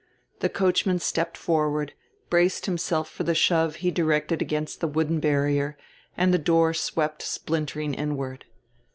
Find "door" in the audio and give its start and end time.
6.39-6.73